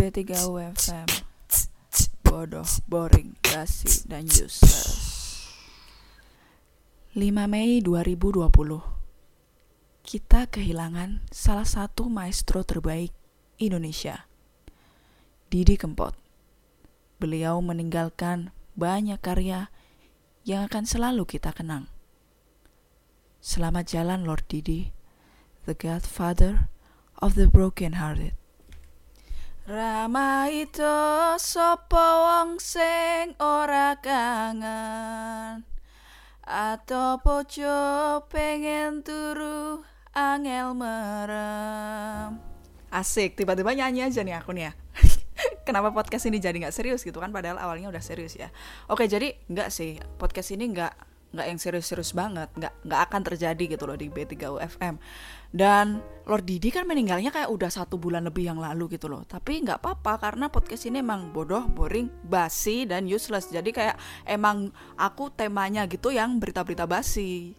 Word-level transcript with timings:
B3 0.00 0.48
UFM 0.48 1.12
Bodoh, 2.24 2.64
boring, 2.88 3.36
basi, 3.44 4.08
dan 4.08 4.24
useless. 4.24 4.96
5 7.12 7.20
Mei 7.44 7.84
2020 7.84 8.48
Kita 10.00 10.48
kehilangan 10.48 11.28
salah 11.28 11.68
satu 11.68 12.08
maestro 12.08 12.64
terbaik 12.64 13.12
Indonesia 13.60 14.24
Didi 15.52 15.76
Kempot. 15.76 16.16
Beliau 17.20 17.60
meninggalkan 17.60 18.56
banyak 18.80 19.20
karya 19.20 19.68
yang 20.48 20.64
akan 20.64 20.88
selalu 20.88 21.28
kita 21.28 21.52
kenang. 21.52 21.92
Selamat 23.44 23.92
jalan 23.92 24.24
Lord 24.24 24.48
Didi 24.48 24.96
The 25.68 25.76
Godfather 25.76 26.72
of 27.20 27.36
the 27.36 27.52
Broken 27.52 28.00
Hearted 28.00 28.39
Rama 29.70 30.50
itu 30.50 30.98
sopo 31.38 31.94
wong 31.94 32.58
sing 32.58 33.38
ora 33.38 33.94
kangen. 34.02 35.62
Atau 36.42 37.22
pojo 37.22 37.78
pengen 38.26 39.06
turu 39.06 39.86
angel 40.10 40.74
merem. 40.74 42.42
Asik, 42.90 43.38
tiba-tiba 43.38 43.70
nyanyi 43.70 44.10
aja 44.10 44.26
nih 44.26 44.42
aku 44.42 44.50
nih 44.58 44.66
ya. 44.66 44.72
Kenapa 45.70 45.94
podcast 45.94 46.26
ini 46.26 46.42
jadi 46.42 46.66
nggak 46.66 46.74
serius 46.74 47.06
gitu 47.06 47.22
kan? 47.22 47.30
Padahal 47.30 47.62
awalnya 47.62 47.94
udah 47.94 48.02
serius 48.02 48.34
ya. 48.34 48.50
Oke 48.90 49.06
jadi 49.06 49.38
nggak 49.46 49.70
sih. 49.70 50.02
Podcast 50.18 50.50
ini 50.50 50.66
nggak 50.66 50.98
nggak 51.30 51.46
yang 51.46 51.62
serius-serius 51.62 52.10
banget. 52.10 52.50
Nggak 52.58 52.74
nggak 52.90 53.00
akan 53.06 53.20
terjadi 53.22 53.78
gitu 53.78 53.86
loh 53.86 53.94
di 53.94 54.10
B3 54.10 54.34
UFM 54.50 54.98
dan 55.50 55.98
Lord 56.30 56.46
Didi 56.46 56.70
kan 56.70 56.86
meninggalnya 56.86 57.34
kayak 57.34 57.50
udah 57.50 57.66
satu 57.74 57.98
bulan 57.98 58.22
lebih 58.22 58.46
yang 58.46 58.62
lalu 58.62 58.94
gitu 58.94 59.10
loh. 59.10 59.26
Tapi 59.26 59.66
nggak 59.66 59.82
apa-apa 59.82 60.22
karena 60.22 60.46
podcast 60.46 60.86
ini 60.86 61.02
emang 61.02 61.34
bodoh 61.34 61.66
boring 61.66 62.06
basi 62.22 62.86
dan 62.86 63.10
useless. 63.10 63.50
Jadi 63.50 63.74
kayak 63.74 63.98
emang 64.30 64.70
aku 64.94 65.34
temanya 65.34 65.90
gitu 65.90 66.14
yang 66.14 66.38
berita-berita 66.38 66.86
basi. 66.86 67.58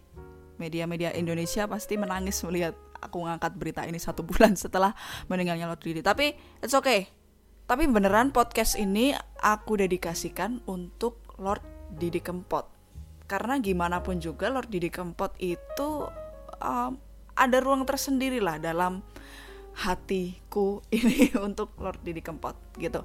Media-media 0.56 1.12
Indonesia 1.12 1.68
pasti 1.68 2.00
menangis 2.00 2.40
melihat 2.48 2.72
aku 2.96 3.28
ngangkat 3.28 3.52
berita 3.60 3.84
ini 3.84 4.00
satu 4.00 4.24
bulan 4.28 4.56
setelah 4.56 4.96
meninggalnya 5.28 5.68
Lord 5.68 5.84
Didi. 5.84 6.00
Tapi 6.00 6.32
it's 6.64 6.72
okay. 6.72 7.12
Tapi 7.68 7.84
beneran 7.92 8.32
podcast 8.32 8.80
ini 8.80 9.12
aku 9.44 9.76
dedikasikan 9.76 10.64
untuk 10.64 11.20
Lord 11.36 11.92
Didi 11.92 12.24
Kempot. 12.24 12.72
Karena 13.28 13.60
gimana 13.60 14.00
pun 14.00 14.16
juga 14.16 14.48
Lord 14.48 14.72
Didi 14.72 14.88
Kempot 14.88 15.36
itu 15.40 16.08
um, 16.60 17.11
ada 17.36 17.58
ruang 17.60 17.84
tersendiri 17.88 18.38
lah 18.38 18.60
dalam 18.60 19.00
hatiku 19.72 20.84
ini 20.96 21.32
untuk 21.40 21.72
Lord 21.80 22.00
Didi 22.04 22.20
Kempot 22.20 22.56
gitu. 22.76 23.04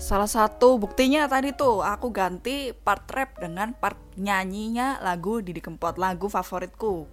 Salah 0.00 0.30
satu 0.30 0.80
buktinya 0.80 1.28
tadi 1.28 1.52
tuh 1.52 1.84
aku 1.84 2.08
ganti 2.16 2.72
part 2.72 3.04
rap 3.12 3.36
dengan 3.36 3.76
part 3.76 4.00
nyanyinya 4.16 5.04
lagu 5.04 5.44
Didi 5.44 5.60
Kempot, 5.60 6.00
lagu 6.00 6.32
favoritku. 6.32 7.04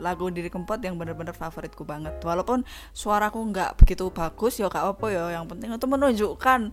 Lagu 0.00 0.28
Didi 0.32 0.48
Kempot 0.48 0.80
yang 0.80 0.96
bener-bener 0.96 1.36
favoritku 1.36 1.84
banget. 1.84 2.16
Walaupun 2.24 2.64
suaraku 2.96 3.36
nggak 3.52 3.76
begitu 3.84 4.08
bagus 4.08 4.56
ya 4.56 4.72
kak 4.72 4.96
apa 4.96 5.06
ya, 5.12 5.24
yang 5.36 5.44
penting 5.44 5.76
itu 5.76 5.84
menunjukkan 5.84 6.72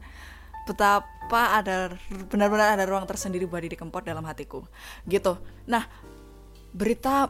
betapa 0.64 1.60
ada 1.60 1.92
benar-benar 2.32 2.80
ada 2.80 2.88
ruang 2.88 3.04
tersendiri 3.04 3.44
buat 3.44 3.64
Didi 3.64 3.76
Kempot 3.76 4.04
dalam 4.04 4.24
hatiku 4.24 4.64
gitu 5.04 5.36
nah 5.68 5.84
berita 6.72 7.30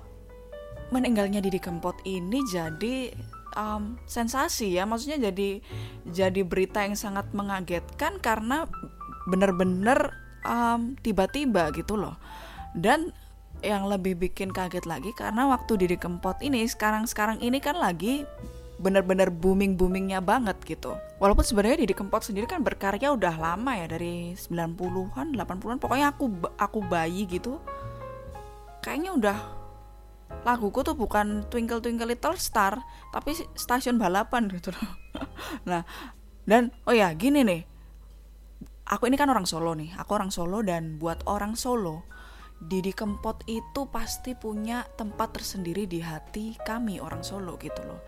meninggalnya 0.89 1.39
Didi 1.39 1.61
Kempot 1.61 1.95
ini 2.03 2.43
jadi 2.49 3.13
um, 3.55 3.95
sensasi 4.09 4.75
ya. 4.75 4.83
Maksudnya 4.83 5.31
jadi 5.31 5.61
jadi 6.09 6.41
berita 6.43 6.83
yang 6.83 6.97
sangat 6.97 7.29
mengagetkan 7.31 8.19
karena 8.19 8.67
benar-benar 9.29 10.11
um, 10.43 10.97
tiba-tiba 10.99 11.71
gitu 11.71 11.95
loh. 11.95 12.17
Dan 12.73 13.13
yang 13.63 13.87
lebih 13.87 14.19
bikin 14.19 14.51
kaget 14.51 14.83
lagi 14.83 15.15
karena 15.15 15.47
waktu 15.47 15.79
Didi 15.79 15.95
Kempot 15.95 16.43
ini 16.43 16.67
sekarang-sekarang 16.67 17.39
ini 17.39 17.63
kan 17.63 17.79
lagi 17.79 18.27
bener-bener 18.75 19.31
booming 19.31 19.79
boomingnya 19.79 20.19
banget 20.19 20.59
gitu. 20.67 20.99
Walaupun 21.23 21.47
sebenarnya 21.47 21.87
Didi 21.87 21.95
Kempot 21.95 22.19
sendiri 22.25 22.43
kan 22.43 22.59
berkarya 22.59 23.15
udah 23.15 23.31
lama 23.39 23.71
ya 23.79 23.87
dari 23.87 24.35
90-an 24.35 25.31
80-an 25.39 25.79
pokoknya 25.79 26.11
aku 26.11 26.25
aku 26.59 26.79
bayi 26.83 27.23
gitu 27.29 27.63
kayaknya 28.83 29.15
udah 29.15 29.37
laguku 30.41 30.81
tuh 30.81 30.97
bukan 30.97 31.45
Twinkle 31.47 31.79
Twinkle 31.79 32.09
Little 32.09 32.35
Star 32.35 32.81
tapi 33.13 33.37
stasiun 33.53 34.01
balapan 34.01 34.49
gitu 34.49 34.73
loh 34.73 34.89
nah 35.69 35.85
dan 36.43 36.73
oh 36.89 36.91
ya 36.91 37.13
gini 37.13 37.45
nih 37.45 37.61
aku 38.89 39.07
ini 39.07 39.15
kan 39.15 39.29
orang 39.29 39.47
Solo 39.47 39.77
nih 39.77 39.95
aku 39.95 40.11
orang 40.17 40.33
Solo 40.33 40.59
dan 40.65 40.97
buat 40.99 41.23
orang 41.29 41.55
Solo 41.55 42.03
Didi 42.63 42.95
Kempot 42.95 43.43
itu 43.43 43.91
pasti 43.91 44.39
punya 44.39 44.87
tempat 44.95 45.35
tersendiri 45.35 45.83
di 45.83 45.99
hati 45.99 46.55
kami 46.63 46.95
orang 46.95 47.19
Solo 47.19 47.59
gitu 47.59 47.83
loh. 47.83 47.99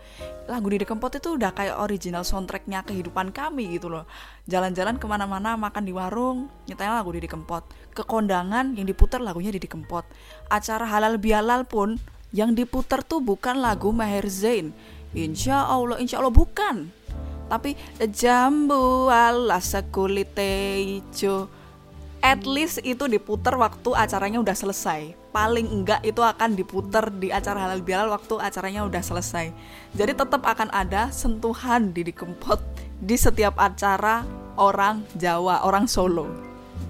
Lagu 0.48 0.72
Didi 0.72 0.88
Kempot 0.88 1.12
itu 1.12 1.36
udah 1.36 1.52
kayak 1.52 1.76
original 1.76 2.24
soundtracknya 2.24 2.80
kehidupan 2.88 3.36
kami 3.36 3.76
gitu 3.76 3.92
loh. 3.92 4.08
Jalan-jalan 4.48 4.96
ke 4.96 5.04
mana-mana 5.04 5.60
makan 5.60 5.84
di 5.84 5.92
warung 5.92 6.48
nyetel 6.64 6.88
lagu 6.88 7.12
Didi 7.12 7.28
Kempot. 7.28 7.68
Ke 7.92 8.00
kondangan 8.00 8.72
yang 8.72 8.88
diputar 8.88 9.20
lagunya 9.20 9.52
Didi 9.52 9.68
Kempot. 9.68 10.08
Acara 10.48 10.88
halal 10.88 11.20
bihalal 11.20 11.68
pun 11.68 12.00
yang 12.36 12.52
diputar 12.52 13.00
tuh 13.00 13.24
bukan 13.24 13.56
lagu 13.56 13.88
Maher 13.96 14.28
Zain. 14.28 14.76
Insya 15.16 15.64
Allah, 15.64 15.96
insya 15.96 16.20
Allah 16.20 16.36
bukan. 16.36 16.92
Tapi 17.48 17.72
jambu 18.12 19.08
ala 19.08 19.56
sekulite 19.56 20.76
hijau 20.84 21.48
at 22.26 22.42
least 22.42 22.82
itu 22.82 23.06
diputer 23.06 23.54
waktu 23.54 23.94
acaranya 23.94 24.42
udah 24.42 24.56
selesai. 24.56 25.14
Paling 25.30 25.70
enggak 25.70 26.02
itu 26.02 26.18
akan 26.20 26.58
diputer 26.58 27.06
di 27.14 27.30
acara 27.30 27.70
halal 27.70 27.80
bihalal 27.86 28.10
waktu 28.10 28.42
acaranya 28.42 28.82
udah 28.82 28.98
selesai. 28.98 29.54
Jadi 29.94 30.12
tetap 30.18 30.42
akan 30.42 30.68
ada 30.74 31.08
sentuhan 31.14 31.94
di 31.94 32.10
Kempot 32.10 32.58
di 32.98 33.14
setiap 33.14 33.54
acara 33.62 34.26
orang 34.58 35.06
Jawa 35.14 35.62
orang 35.62 35.86
Solo. 35.86 36.26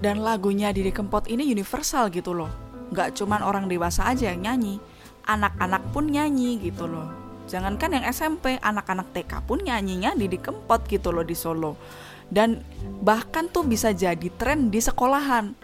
Dan 0.01 0.25
lagunya 0.25 0.73
Didi 0.73 0.91
Kempot 0.91 1.28
ini 1.28 1.53
universal 1.53 2.09
gitu 2.09 2.33
loh. 2.33 2.49
Nggak 2.97 3.21
cuman 3.21 3.45
orang 3.45 3.69
dewasa 3.69 4.09
aja 4.09 4.33
yang 4.33 4.41
nyanyi 4.41 4.81
anak-anak 5.26 5.82
pun 5.91 6.09
nyanyi 6.09 6.62
gitu 6.62 6.87
loh. 6.87 7.10
Jangankan 7.47 7.98
yang 7.98 8.04
SMP 8.10 8.59
anak-anak 8.59 9.14
TK 9.14 9.47
pun 9.47 9.62
nyanyinya 9.62 10.19
Didi 10.19 10.38
Kempot 10.38 10.87
gitu 10.91 11.14
loh 11.14 11.22
di 11.22 11.34
Solo. 11.34 11.78
Dan 12.26 12.59
bahkan 13.03 13.47
tuh 13.47 13.62
bisa 13.62 13.94
jadi 13.94 14.26
tren 14.34 14.70
di 14.70 14.82
sekolahan. 14.82 15.54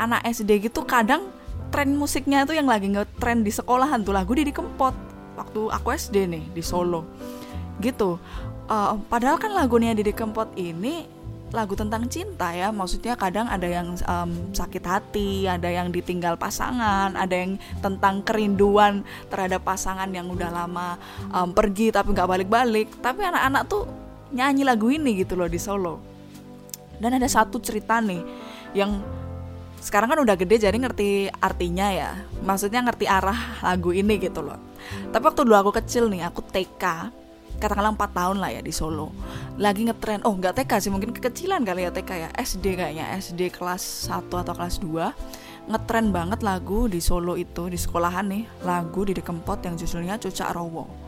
Anak 0.00 0.24
SD 0.24 0.68
gitu 0.68 0.88
kadang 0.88 1.28
tren 1.68 1.92
musiknya 1.92 2.48
tuh 2.48 2.56
yang 2.56 2.70
lagi 2.70 2.88
nge-tren 2.88 3.44
di 3.44 3.52
sekolahan 3.52 4.00
tuh 4.00 4.16
lagu 4.16 4.32
Didi 4.32 4.54
Kempot 4.54 4.96
waktu 5.36 5.60
aku 5.68 5.88
SD 5.92 6.24
nih 6.24 6.44
di 6.56 6.62
Solo. 6.64 7.04
Gitu. 7.84 8.16
Uh, 8.64 8.96
padahal 9.12 9.36
kan 9.36 9.52
lagunya 9.52 9.92
Didi 9.92 10.16
Kempot 10.16 10.56
ini 10.56 11.04
lagu 11.54 11.78
tentang 11.78 12.04
cinta 12.10 12.50
ya. 12.50 12.74
Maksudnya 12.74 13.14
kadang 13.14 13.46
ada 13.46 13.64
yang 13.64 13.94
um, 14.04 14.30
sakit 14.50 14.84
hati 14.84 15.46
ada 15.46 15.70
yang 15.70 15.94
ditinggal 15.94 16.34
pasangan 16.34 17.14
ada 17.14 17.32
yang 17.32 17.56
tentang 17.78 18.20
kerinduan 18.26 19.06
terhadap 19.30 19.62
pasangan 19.62 20.10
yang 20.10 20.26
udah 20.26 20.50
lama 20.50 20.98
um, 21.30 21.54
pergi 21.54 21.94
tapi 21.94 22.12
nggak 22.12 22.28
balik-balik. 22.28 22.88
Tapi 22.98 23.22
anak-anak 23.22 23.62
tuh 23.70 23.86
nyanyi 24.34 24.66
lagu 24.66 24.90
ini 24.90 25.22
gitu 25.22 25.38
loh 25.38 25.46
di 25.46 25.62
Solo. 25.62 26.02
Dan 26.98 27.14
ada 27.14 27.26
satu 27.30 27.62
cerita 27.62 28.02
nih 28.02 28.22
yang 28.74 28.98
sekarang 29.78 30.16
kan 30.16 30.20
udah 30.24 30.34
gede 30.34 30.66
jadi 30.66 30.74
ngerti 30.74 31.30
artinya 31.38 31.88
ya. 31.94 32.10
Maksudnya 32.42 32.82
ngerti 32.82 33.06
arah 33.06 33.62
lagu 33.62 33.94
ini 33.94 34.18
gitu 34.18 34.42
loh. 34.42 34.58
Tapi 35.14 35.22
waktu 35.22 35.46
dulu 35.46 35.56
aku 35.56 35.70
kecil 35.80 36.10
nih 36.10 36.26
aku 36.26 36.44
TK 36.44 36.84
katakanlah 37.64 37.96
4 37.96 38.12
tahun 38.12 38.36
lah 38.38 38.50
ya 38.52 38.60
di 38.60 38.70
Solo. 38.70 39.10
Lagi 39.56 39.88
ngetren 39.88 40.20
oh 40.28 40.36
nggak 40.36 40.60
TK 40.60 40.72
sih 40.84 40.90
mungkin 40.92 41.16
kekecilan 41.16 41.64
kali 41.64 41.88
ya 41.88 41.90
TK 41.90 42.10
ya. 42.12 42.28
SD 42.36 42.76
kayaknya 42.76 43.16
SD 43.16 43.48
kelas 43.50 44.12
1 44.12 44.28
atau 44.28 44.52
kelas 44.52 44.78
2 44.84 45.64
ngetren 45.64 46.12
banget 46.12 46.44
lagu 46.44 46.84
di 46.92 47.00
Solo 47.00 47.40
itu 47.40 47.72
di 47.72 47.80
sekolahan 47.80 48.28
nih. 48.28 48.44
Lagu 48.68 49.08
di 49.08 49.16
Kempot 49.16 49.64
yang 49.64 49.80
judulnya 49.80 50.20
Cucak 50.20 50.52
Rowo. 50.52 51.04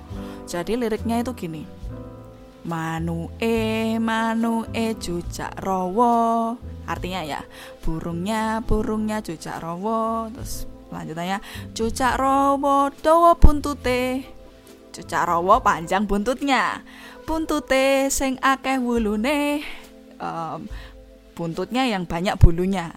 Jadi 0.46 0.78
liriknya 0.78 1.20
itu 1.20 1.34
gini. 1.34 1.66
Manu 2.66 3.30
e 3.38 3.94
manu 4.02 4.66
e 4.74 4.98
cucak 4.98 5.54
rowo. 5.62 6.58
Artinya 6.86 7.22
ya 7.22 7.40
burungnya 7.82 8.58
burungnya 8.66 9.22
cucak 9.22 9.62
rowo. 9.62 10.26
Terus 10.34 10.66
lanjutannya 10.90 11.38
cucak 11.74 12.14
rowo 12.18 12.90
dowo 13.02 13.38
buntute 13.38 14.35
cucak 14.96 15.28
panjang 15.60 16.08
buntutnya. 16.08 16.80
Buntute 17.28 18.08
sing 18.08 18.40
akeh 18.40 18.80
wulune 18.80 19.60
um, 20.16 20.64
buntutnya 21.36 21.84
yang 21.84 22.08
banyak 22.08 22.40
bulunya. 22.40 22.96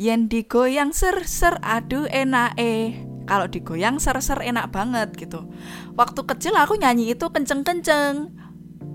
Yen 0.00 0.28
digoyang 0.32 0.96
ser 0.96 1.24
ser 1.28 1.60
aduh 1.60 2.08
eh 2.08 2.96
kalau 3.28 3.48
digoyang 3.48 4.00
ser 4.00 4.16
ser 4.24 4.40
enak 4.40 4.72
banget 4.72 5.12
gitu. 5.16 5.44
Waktu 5.92 6.20
kecil 6.24 6.56
aku 6.56 6.80
nyanyi 6.80 7.12
itu 7.12 7.28
kenceng 7.28 7.60
kenceng 7.60 8.32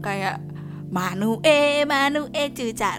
kayak 0.02 0.42
Manu 0.90 1.40
eh 1.46 1.86
Manu 1.86 2.30
eh 2.34 2.50
cucak 2.50 2.98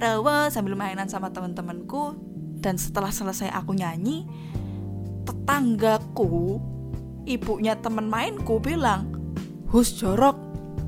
sambil 0.54 0.78
mainan 0.78 1.10
sama 1.10 1.34
teman-temanku 1.34 2.14
dan 2.62 2.78
setelah 2.78 3.10
selesai 3.10 3.50
aku 3.50 3.74
nyanyi 3.74 4.22
tetanggaku 5.26 6.58
ibunya 7.26 7.78
temen 7.78 8.10
mainku 8.10 8.58
bilang 8.58 9.21
hus 9.72 9.96
jorok 9.96 10.36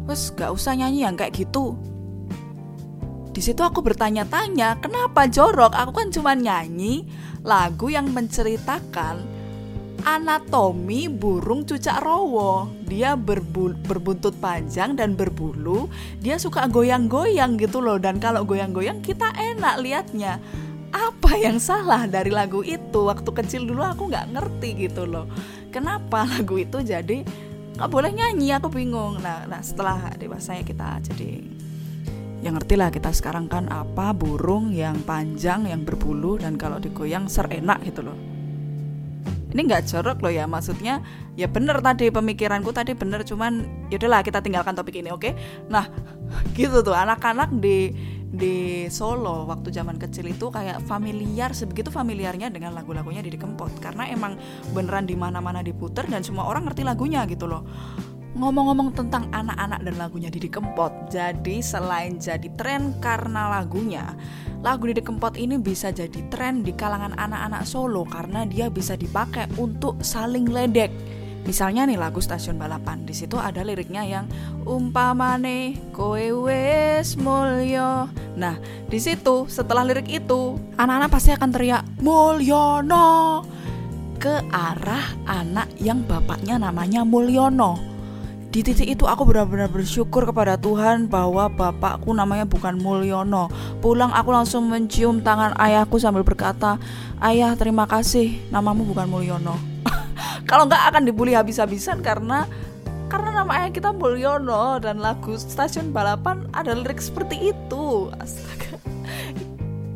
wes 0.05 0.31
gak 0.37 0.53
usah 0.53 0.77
nyanyi 0.77 1.09
yang 1.09 1.17
kayak 1.17 1.33
gitu 1.33 1.75
di 3.35 3.43
situ 3.43 3.65
aku 3.65 3.83
bertanya-tanya 3.83 4.79
kenapa 4.79 5.27
jorok 5.27 5.75
aku 5.75 5.91
kan 5.97 6.09
cuma 6.13 6.37
nyanyi 6.37 7.09
lagu 7.43 7.91
yang 7.91 8.13
menceritakan 8.13 9.35
anatomi 10.05 11.09
burung 11.09 11.65
cucak 11.65 12.05
rowo. 12.05 12.69
Dia 12.85 13.17
berbuntut 13.17 14.37
panjang 14.39 14.95
dan 14.95 15.17
berbulu. 15.17 15.89
Dia 16.21 16.37
suka 16.37 16.69
goyang-goyang 16.69 17.57
gitu 17.57 17.81
loh. 17.81 17.97
Dan 17.97 18.21
kalau 18.21 18.45
goyang-goyang 18.45 19.01
kita 19.01 19.33
enak 19.35 19.81
liatnya. 19.81 20.39
Apa 20.95 21.35
yang 21.35 21.59
salah 21.59 22.07
dari 22.07 22.31
lagu 22.31 22.63
itu? 22.63 23.11
Waktu 23.11 23.27
kecil 23.27 23.67
dulu 23.67 23.83
aku 23.83 24.07
nggak 24.13 24.31
ngerti 24.31 24.87
gitu 24.87 25.09
loh. 25.09 25.27
Kenapa 25.75 26.23
lagu 26.23 26.55
itu 26.55 26.79
jadi 26.85 27.27
nggak 27.75 27.91
boleh 27.91 28.11
nyanyi? 28.15 28.55
Aku 28.55 28.71
bingung. 28.71 29.19
Nah, 29.19 29.45
nah 29.51 29.61
setelah 29.61 30.15
dewasa 30.19 30.55
ya 30.55 30.63
kita 30.63 31.03
jadi 31.03 31.43
yang 32.45 32.61
ngerti 32.61 32.77
lah 32.77 32.93
kita 32.93 33.09
sekarang 33.09 33.49
kan 33.49 33.73
apa 33.73 34.13
burung 34.13 34.69
yang 34.69 35.01
panjang 35.09 35.65
yang 35.65 35.81
berbulu 35.81 36.37
dan 36.37 36.61
kalau 36.61 36.77
digoyang 36.77 37.25
serenak 37.25 37.81
gitu 37.89 38.05
loh 38.05 38.19
ini 39.55 39.71
nggak 39.71 39.89
jorok 39.89 40.21
loh 40.21 40.29
ya 40.29 40.45
maksudnya 40.45 41.01
ya 41.41 41.49
bener 41.49 41.81
tadi 41.81 42.13
pemikiranku 42.13 42.75
tadi 42.75 42.93
bener 42.93 43.25
cuman 43.25 43.65
yaudahlah 43.89 44.21
kita 44.21 44.45
tinggalkan 44.45 44.77
topik 44.77 44.99
ini 44.99 45.09
oke 45.09 45.25
okay? 45.25 45.33
nah 45.73 45.89
gitu 46.59 46.85
tuh 46.85 46.93
anak-anak 46.93 47.49
di 47.63 47.97
di 48.35 48.87
Solo 48.91 49.47
waktu 49.47 49.71
zaman 49.71 49.97
kecil 49.97 50.29
itu 50.29 50.51
kayak 50.51 50.83
familiar 50.85 51.55
sebegitu 51.55 51.89
familiarnya 51.89 52.51
dengan 52.51 52.75
lagu-lagunya 52.75 53.23
Didi 53.23 53.39
Kempot. 53.39 53.71
Karena 53.79 54.11
emang 54.11 54.37
beneran 54.75 55.07
di 55.07 55.15
mana-mana 55.15 55.63
diputer 55.63 56.05
dan 56.11 56.21
semua 56.21 56.51
orang 56.51 56.67
ngerti 56.67 56.83
lagunya 56.83 57.23
gitu 57.31 57.47
loh. 57.47 57.63
Ngomong-ngomong 58.35 58.99
tentang 58.99 59.31
anak-anak 59.31 59.81
dan 59.87 59.95
lagunya 59.95 60.27
Didi 60.27 60.51
Kempot 60.51 60.91
jadi 61.07 61.63
selain 61.63 62.19
jadi 62.19 62.51
tren 62.59 62.99
karena 62.99 63.47
lagunya 63.47 64.19
lagu 64.65 64.89
Didi 64.89 65.05
Kempot 65.05 65.37
ini 65.37 65.61
bisa 65.61 65.93
jadi 65.93 66.25
tren 66.33 66.65
di 66.65 66.73
kalangan 66.73 67.15
anak-anak 67.15 67.63
Solo 67.69 68.03
karena 68.09 68.49
dia 68.49 68.73
bisa 68.73 68.97
dipakai 68.97 69.47
untuk 69.61 70.01
saling 70.01 70.49
ledek 70.49 70.89
Misalnya 71.45 71.85
nih 71.85 72.01
lagu 72.01 72.25
Stasiun 72.25 72.57
Balapan, 72.57 73.05
di 73.05 73.13
situ 73.13 73.37
ada 73.37 73.61
liriknya 73.61 74.01
yang 74.05 74.25
umpamane 74.65 75.77
kowe 75.93 76.49
wes 76.49 77.21
mulyo. 77.21 78.09
Nah, 78.35 78.57
di 78.89 78.99
situ 78.99 79.45
setelah 79.47 79.85
lirik 79.85 80.09
itu, 80.09 80.57
anak-anak 80.81 81.11
pasti 81.13 81.31
akan 81.37 81.51
teriak 81.53 81.85
Mulyono 82.01 83.45
ke 84.17 84.41
arah 84.49 85.05
anak 85.29 85.69
yang 85.77 86.01
bapaknya 86.09 86.57
namanya 86.57 87.05
Mulyono 87.05 87.95
di 88.55 88.63
titik 88.63 88.87
itu 88.87 89.03
aku 89.03 89.27
benar-benar 89.27 89.67
bersyukur 89.67 90.31
kepada 90.31 90.55
Tuhan 90.55 91.11
bahwa 91.11 91.51
bapakku 91.51 92.15
namanya 92.15 92.47
bukan 92.47 92.79
Mulyono. 92.79 93.51
Pulang 93.83 94.15
aku 94.15 94.31
langsung 94.31 94.71
mencium 94.71 95.27
tangan 95.27 95.59
ayahku 95.59 95.99
sambil 95.99 96.23
berkata, 96.23 96.79
"Ayah, 97.19 97.59
terima 97.59 97.83
kasih, 97.91 98.39
namamu 98.55 98.87
bukan 98.87 99.11
Mulyono." 99.11 99.74
Kalau 100.45 100.69
nggak 100.69 100.93
akan 100.93 101.03
dibully 101.09 101.33
habis-habisan 101.33 102.05
karena 102.05 102.45
karena 103.09 103.43
nama 103.45 103.53
ayah 103.63 103.71
kita 103.73 103.91
Mulyono 103.93 104.81
dan 104.81 105.01
lagu 105.01 105.37
Stasiun 105.37 105.93
Balapan 105.93 106.49
ada 106.53 106.73
lirik 106.73 107.01
seperti 107.01 107.53
itu. 107.53 108.13
Astaga. 108.21 108.81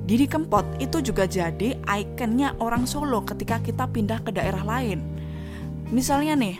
Didi 0.08 0.24
Kempot 0.24 0.64
itu 0.80 1.04
juga 1.04 1.28
jadi 1.28 1.76
ikonnya 1.84 2.56
orang 2.64 2.88
Solo 2.88 3.20
ketika 3.28 3.60
kita 3.60 3.84
pindah 3.88 4.24
ke 4.24 4.32
daerah 4.32 4.64
lain. 4.64 5.04
Misalnya 5.92 6.32
nih, 6.32 6.56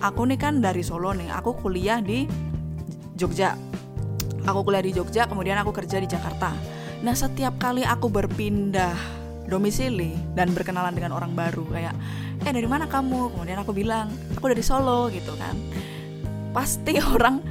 aku 0.00 0.24
nih 0.24 0.38
kan 0.40 0.58
dari 0.58 0.80
Solo 0.80 1.12
nih 1.12 1.28
aku 1.28 1.56
kuliah 1.60 2.00
di 2.00 2.24
Jogja 3.18 3.54
aku 4.42 4.66
kuliah 4.66 4.82
di 4.82 4.90
Jogja 4.90 5.28
kemudian 5.28 5.60
aku 5.60 5.70
kerja 5.70 6.00
di 6.00 6.08
Jakarta 6.08 6.50
nah 7.02 7.14
setiap 7.14 7.58
kali 7.58 7.86
aku 7.86 8.08
berpindah 8.08 8.94
domisili 9.46 10.14
dan 10.38 10.54
berkenalan 10.54 10.94
dengan 10.94 11.12
orang 11.12 11.34
baru 11.34 11.66
kayak 11.68 11.94
eh 12.42 12.52
dari 12.52 12.68
mana 12.68 12.90
kamu? 12.90 13.34
Kemudian 13.34 13.58
aku 13.62 13.72
bilang 13.74 14.10
aku 14.34 14.50
dari 14.50 14.62
Solo 14.64 15.08
gitu 15.10 15.34
kan. 15.38 15.54
Pasti 16.50 16.98
orang 17.14 17.42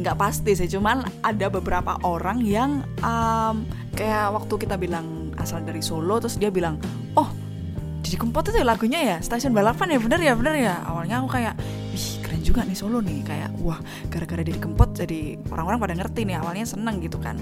nggak 0.00 0.16
pasti 0.16 0.56
sih 0.56 0.70
cuman 0.70 1.04
ada 1.20 1.52
beberapa 1.52 2.00
orang 2.08 2.40
yang 2.40 2.80
um, 3.04 3.68
kayak 3.92 4.32
waktu 4.32 4.54
kita 4.56 4.80
bilang 4.80 5.34
asal 5.36 5.60
dari 5.60 5.84
Solo 5.84 6.16
terus 6.16 6.40
dia 6.40 6.48
bilang 6.48 6.80
oh 7.20 7.28
jadi 8.00 8.16
Kempot 8.16 8.48
itu 8.48 8.64
lagunya 8.64 9.00
ya? 9.04 9.16
Stasiun 9.20 9.52
balapan 9.52 9.92
ya? 9.94 9.98
Bener 10.00 10.20
ya? 10.24 10.32
Bener 10.34 10.54
ya? 10.56 10.74
Awalnya 10.88 11.20
aku 11.20 11.36
kayak 11.36 11.54
ih 11.94 12.18
keren 12.24 12.40
juga 12.42 12.64
nih 12.64 12.74
Solo 12.74 12.98
nih. 13.04 13.22
Kayak 13.22 13.54
wah 13.60 13.78
gara-gara 14.08 14.40
Didi 14.40 14.56
Kempot 14.56 14.96
jadi 14.96 15.36
orang-orang 15.52 15.78
pada 15.78 15.94
ngerti 15.94 16.26
nih 16.26 16.40
awalnya 16.40 16.66
seneng 16.66 16.98
gitu 17.04 17.20
kan 17.20 17.36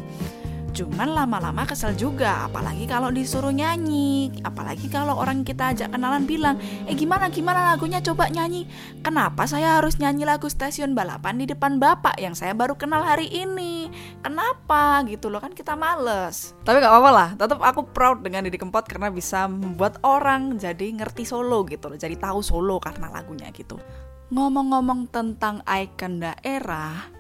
Cuman 0.79 1.11
lama-lama 1.11 1.67
kesel 1.67 1.99
juga, 1.99 2.47
apalagi 2.47 2.87
kalau 2.87 3.11
disuruh 3.11 3.51
nyanyi, 3.51 4.31
apalagi 4.47 4.87
kalau 4.87 5.19
orang 5.19 5.43
kita 5.43 5.75
ajak 5.75 5.91
kenalan 5.91 6.23
bilang, 6.23 6.55
"Eh 6.87 6.95
gimana 6.95 7.27
gimana 7.35 7.75
lagunya 7.75 7.99
coba 7.99 8.31
nyanyi." 8.31 8.71
Kenapa 9.03 9.51
saya 9.51 9.83
harus 9.83 9.99
nyanyi 9.99 10.23
lagu 10.23 10.47
stasiun 10.47 10.95
balapan 10.95 11.43
di 11.43 11.51
depan 11.51 11.83
Bapak 11.83 12.23
yang 12.23 12.39
saya 12.39 12.55
baru 12.55 12.79
kenal 12.79 13.03
hari 13.03 13.27
ini? 13.27 13.91
Kenapa 14.23 15.03
gitu 15.11 15.27
loh 15.35 15.43
kan 15.43 15.51
kita 15.51 15.75
males. 15.75 16.55
Tapi 16.63 16.79
gak 16.79 16.95
apa-apa 16.95 17.11
lah, 17.11 17.29
tetap 17.35 17.59
aku 17.59 17.91
proud 17.91 18.23
dengan 18.23 18.47
Didi 18.47 18.63
Kempot 18.63 18.87
karena 18.87 19.11
bisa 19.11 19.51
membuat 19.51 19.99
orang 20.07 20.63
jadi 20.63 20.95
ngerti 20.95 21.27
Solo 21.27 21.67
gitu 21.67 21.91
loh, 21.91 21.99
jadi 21.99 22.15
tahu 22.15 22.39
Solo 22.39 22.79
karena 22.79 23.11
lagunya 23.11 23.51
gitu. 23.51 23.83
Ngomong-ngomong 24.31 25.11
tentang 25.11 25.59
ikon 25.67 26.23
daerah, 26.23 27.18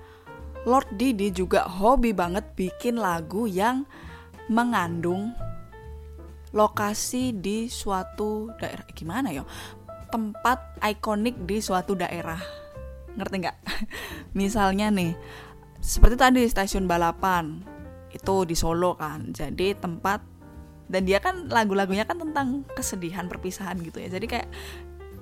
Lord 0.68 1.00
Didi 1.00 1.32
juga 1.32 1.64
hobi 1.64 2.12
banget 2.12 2.52
bikin 2.52 3.00
lagu 3.00 3.48
yang 3.48 3.88
mengandung 4.52 5.32
lokasi 6.52 7.32
di 7.32 7.72
suatu 7.72 8.52
daerah. 8.60 8.84
Gimana 8.92 9.32
ya? 9.32 9.48
Tempat 10.12 10.76
ikonik 10.84 11.40
di 11.48 11.64
suatu 11.64 11.96
daerah. 11.96 12.40
Ngerti 13.16 13.36
nggak? 13.40 13.58
Misalnya 14.38 14.92
nih 14.92 15.16
seperti 15.80 16.20
tadi 16.20 16.44
stasiun 16.44 16.84
balapan 16.84 17.64
itu 18.12 18.44
di 18.44 18.52
Solo 18.52 18.92
kan. 18.92 19.32
Jadi 19.32 19.72
tempat 19.72 20.20
dan 20.88 21.04
dia 21.04 21.20
kan 21.20 21.48
lagu-lagunya 21.52 22.08
kan 22.08 22.20
tentang 22.20 22.64
kesedihan 22.76 23.24
perpisahan 23.24 23.80
gitu 23.80 24.04
ya. 24.04 24.08
Jadi 24.12 24.26
kayak 24.28 24.48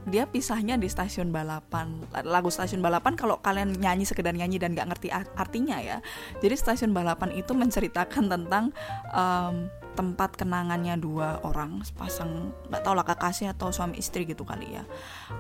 dia 0.07 0.25
pisahnya 0.31 0.79
di 0.79 0.87
stasiun 0.87 1.35
balapan. 1.35 1.99
Lagu 2.23 2.47
stasiun 2.47 2.79
balapan 2.79 3.19
kalau 3.19 3.43
kalian 3.43 3.75
nyanyi 3.75 4.07
sekedar 4.07 4.31
nyanyi 4.31 4.63
dan 4.63 4.73
nggak 4.79 4.95
ngerti 4.95 5.11
artinya 5.13 5.83
ya. 5.83 5.99
Jadi 6.39 6.55
stasiun 6.55 6.95
balapan 6.95 7.35
itu 7.35 7.51
menceritakan 7.53 8.31
tentang 8.31 8.71
um, 9.11 9.67
tempat 9.99 10.39
kenangannya 10.39 10.95
dua 11.01 11.43
orang 11.43 11.83
sepasang 11.83 12.55
nggak 12.71 12.83
tahu 12.87 12.95
lah 12.95 13.07
kekasih 13.09 13.51
atau 13.51 13.75
suami 13.75 13.99
istri 13.99 14.23
gitu 14.23 14.47
kali 14.47 14.79
ya. 14.79 14.87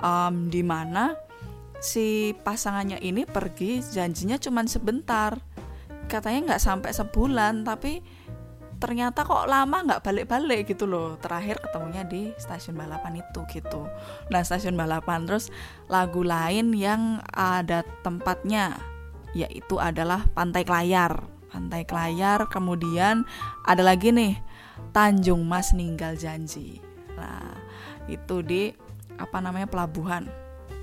Um, 0.02 0.50
di 0.50 0.66
mana 0.66 1.14
si 1.78 2.34
pasangannya 2.42 2.98
ini 2.98 3.22
pergi 3.22 3.86
janjinya 3.86 4.34
cuma 4.42 4.66
sebentar. 4.66 5.38
Katanya 6.10 6.54
nggak 6.54 6.62
sampai 6.62 6.90
sebulan 6.90 7.62
tapi 7.62 8.02
ternyata 8.86 9.26
kok 9.26 9.50
lama 9.50 9.82
nggak 9.82 9.98
balik-balik 10.06 10.70
gitu 10.70 10.86
loh. 10.86 11.18
Terakhir 11.18 11.58
ketemunya 11.58 12.06
di 12.06 12.30
stasiun 12.38 12.78
balapan 12.78 13.18
itu 13.18 13.42
gitu. 13.50 13.90
Nah 14.30 14.46
stasiun 14.46 14.78
balapan 14.78 15.26
terus 15.26 15.50
lagu 15.90 16.22
lain 16.22 16.70
yang 16.70 17.18
ada 17.34 17.82
tempatnya 18.06 18.78
yaitu 19.34 19.82
adalah 19.82 20.22
Pantai 20.38 20.62
Kelayar. 20.62 21.18
Pantai 21.50 21.82
Kelayar 21.82 22.46
kemudian 22.46 23.26
ada 23.66 23.82
lagi 23.82 24.14
nih 24.14 24.38
Tanjung 24.94 25.42
Mas 25.42 25.74
Ninggal 25.74 26.14
Janji. 26.14 26.78
Nah 27.18 27.58
itu 28.06 28.38
di 28.46 28.70
apa 29.18 29.42
namanya 29.42 29.66
pelabuhan. 29.66 30.30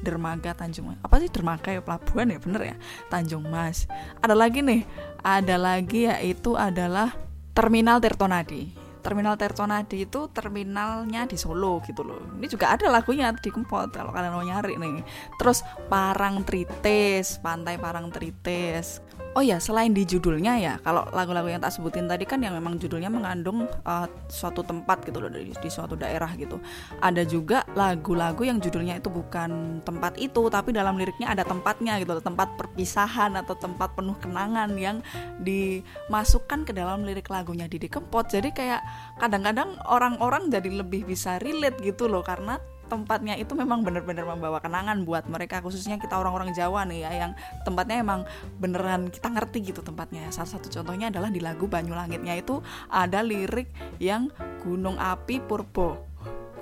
Dermaga 0.03 0.51
Tanjung 0.51 0.91
Mas 0.91 0.99
apa 0.99 1.23
sih 1.23 1.31
dermaga 1.31 1.71
ya? 1.71 1.79
Pelabuhan 1.79 2.35
ya 2.35 2.39
bener 2.43 2.61
ya? 2.67 2.75
Tanjung 3.07 3.47
Mas. 3.47 3.87
Ada 4.19 4.35
lagi 4.35 4.59
nih 4.59 4.83
ada 5.23 5.55
lagi 5.55 6.11
yaitu 6.11 6.59
adalah 6.59 7.15
Terminal 7.53 8.01
Tirtonadi. 8.01 8.73
Terminal 9.05 9.37
Tirtonadi 9.37 10.09
itu 10.09 10.25
terminalnya 10.33 11.29
di 11.29 11.37
Solo 11.37 11.77
gitu 11.85 12.01
loh. 12.01 12.33
Ini 12.41 12.49
juga 12.49 12.73
ada 12.73 12.89
lagunya 12.89 13.29
di 13.29 13.53
Kempot 13.53 13.93
kalau 13.93 14.09
kalian 14.09 14.33
mau 14.33 14.41
nyari 14.41 14.73
nih. 14.73 15.05
Terus 15.37 15.61
Parang 15.85 16.41
Tritis, 16.41 17.37
Pantai 17.37 17.77
Parang 17.77 18.09
Tritis. 18.09 19.05
Oh 19.33 19.41
ya, 19.41 19.57
selain 19.57 19.97
di 19.97 20.05
judulnya 20.05 20.61
ya, 20.61 20.73
kalau 20.85 21.09
lagu-lagu 21.09 21.49
yang 21.49 21.57
tak 21.57 21.73
sebutin 21.73 22.05
tadi 22.05 22.21
kan 22.21 22.37
yang 22.45 22.53
memang 22.53 22.77
judulnya 22.77 23.09
mengandung 23.09 23.65
uh, 23.81 24.05
suatu 24.29 24.61
tempat 24.61 25.01
gitu 25.09 25.17
loh 25.17 25.33
di, 25.33 25.49
di 25.49 25.69
suatu 25.73 25.97
daerah 25.97 26.29
gitu. 26.37 26.61
Ada 27.01 27.25
juga 27.25 27.65
lagu-lagu 27.73 28.45
yang 28.45 28.61
judulnya 28.61 29.01
itu 29.01 29.09
bukan 29.09 29.81
tempat 29.81 30.21
itu, 30.21 30.53
tapi 30.53 30.69
dalam 30.69 31.01
liriknya 31.01 31.33
ada 31.33 31.41
tempatnya 31.41 31.97
gitu, 31.97 32.13
tempat 32.21 32.53
perpisahan 32.61 33.33
atau 33.33 33.57
tempat 33.57 33.97
penuh 33.97 34.13
kenangan 34.21 34.69
yang 34.77 35.01
dimasukkan 35.41 36.69
ke 36.69 36.71
dalam 36.77 37.01
lirik 37.01 37.33
lagunya 37.33 37.65
Didi 37.65 37.89
Kempot. 37.89 38.29
Jadi 38.29 38.53
kayak 38.53 38.85
kadang-kadang 39.17 39.81
orang-orang 39.89 40.53
jadi 40.53 40.85
lebih 40.85 41.09
bisa 41.09 41.41
relate 41.41 41.81
gitu 41.81 42.05
loh 42.05 42.21
karena 42.21 42.61
tempatnya 42.93 43.33
itu 43.41 43.57
memang 43.57 43.81
benar-benar 43.81 44.29
membawa 44.29 44.61
kenangan 44.61 45.01
buat 45.01 45.25
mereka 45.25 45.65
khususnya 45.65 45.97
kita 45.97 46.13
orang-orang 46.13 46.53
Jawa 46.53 46.85
nih 46.85 47.09
ya 47.09 47.11
yang 47.25 47.31
tempatnya 47.65 48.05
emang 48.05 48.29
beneran 48.61 49.09
kita 49.09 49.33
ngerti 49.33 49.73
gitu 49.73 49.81
tempatnya. 49.81 50.29
Salah 50.29 50.53
satu 50.53 50.69
contohnya 50.69 51.09
adalah 51.09 51.33
di 51.33 51.41
lagu 51.41 51.65
Banyulangitnya 51.65 52.37
itu 52.37 52.61
ada 52.93 53.25
lirik 53.25 53.73
yang 53.97 54.29
Gunung 54.61 55.01
Api 55.01 55.41
Purbo 55.41 56.13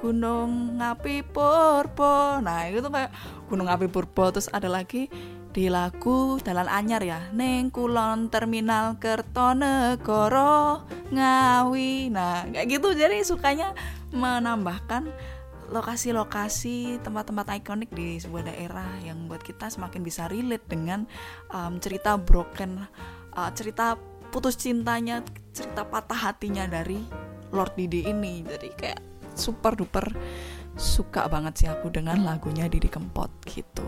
Gunung 0.02 0.82
Api 0.82 1.22
Purbo 1.22 2.42
nah 2.42 2.66
itu 2.66 2.90
kayak 2.90 3.14
Gunung 3.46 3.70
Api 3.70 3.86
Purbo 3.86 4.34
terus 4.34 4.50
ada 4.50 4.66
lagi 4.66 5.06
di 5.52 5.68
lagu 5.68 6.40
Dalan 6.40 6.72
Anyar 6.72 7.04
ya. 7.04 7.20
Neng 7.36 7.70
Kulon 7.76 8.32
Terminal 8.32 8.96
Kertonegoro 8.98 10.88
Ngawi. 11.12 12.08
Nah 12.08 12.48
kayak 12.48 12.80
gitu. 12.80 12.96
Jadi 12.96 13.20
sukanya 13.28 13.76
menambahkan 14.16 15.12
lokasi-lokasi 15.72 17.00
tempat-tempat 17.00 17.48
ikonik 17.64 17.90
di 17.96 18.20
sebuah 18.20 18.52
daerah 18.52 18.92
yang 19.08 19.32
buat 19.32 19.40
kita 19.40 19.72
semakin 19.72 20.04
bisa 20.04 20.28
relate 20.28 20.68
dengan 20.68 21.08
um, 21.56 21.80
cerita 21.80 22.20
broken 22.20 22.84
uh, 23.34 23.52
cerita 23.56 23.96
putus 24.32 24.60
cintanya 24.60 25.24
cerita 25.52 25.88
patah 25.88 26.32
hatinya 26.32 26.68
dari 26.68 27.00
Lord 27.52 27.76
Didi 27.76 28.08
ini. 28.08 28.44
Jadi 28.44 28.70
kayak 28.76 29.02
super 29.36 29.76
duper 29.76 30.12
suka 30.80 31.28
banget 31.28 31.54
sih 31.64 31.68
aku 31.68 31.92
dengan 31.92 32.24
lagunya 32.24 32.68
Didi 32.72 32.88
Kempot 32.88 33.32
gitu. 33.48 33.84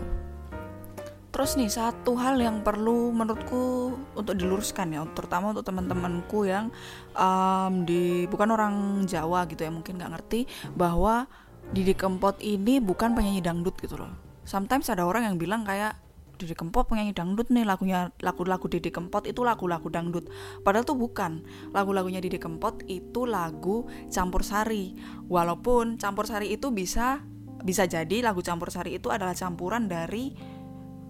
Terus 1.34 1.58
nih 1.58 1.66
satu 1.66 2.14
hal 2.14 2.38
yang 2.38 2.62
perlu 2.62 3.10
menurutku 3.10 3.90
untuk 4.14 4.38
diluruskan 4.38 4.94
ya, 4.94 5.02
terutama 5.18 5.50
untuk 5.50 5.66
teman-temanku 5.66 6.46
yang 6.46 6.70
um, 7.10 7.82
di 7.82 8.30
bukan 8.30 8.54
orang 8.54 9.02
Jawa 9.02 9.42
gitu 9.50 9.66
ya 9.66 9.72
mungkin 9.74 9.98
nggak 9.98 10.14
ngerti 10.14 10.46
bahwa 10.78 11.26
Didi 11.72 11.94
Kempot 11.96 12.36
ini 12.42 12.82
bukan 12.82 13.14
penyanyi 13.16 13.40
dangdut 13.40 13.78
gitu 13.80 13.96
loh. 13.96 14.12
Sometimes 14.44 14.92
ada 14.92 15.08
orang 15.08 15.24
yang 15.24 15.36
bilang 15.40 15.64
kayak 15.64 15.96
Didi 16.34 16.54
Kempot 16.58 16.90
penyanyi 16.90 17.14
dangdut 17.14 17.48
nih 17.48 17.62
lagunya 17.62 18.10
lagu-lagu 18.18 18.66
Didi 18.66 18.90
Kempot 18.90 19.24
itu 19.24 19.46
lagu-lagu 19.46 19.86
dangdut. 19.86 20.26
Padahal 20.66 20.84
tuh 20.84 20.98
bukan. 20.98 21.46
Lagu-lagunya 21.70 22.18
Didi 22.18 22.42
Kempot 22.42 22.82
itu 22.90 23.24
lagu 23.24 23.86
campur 24.10 24.42
sari. 24.42 24.98
Walaupun 25.30 25.96
campur 25.96 26.26
sari 26.26 26.50
itu 26.52 26.74
bisa 26.74 27.22
bisa 27.64 27.88
jadi 27.88 28.20
lagu 28.20 28.44
campur 28.44 28.68
sari 28.68 28.98
itu 28.98 29.08
adalah 29.08 29.32
campuran 29.32 29.88
dari 29.88 30.36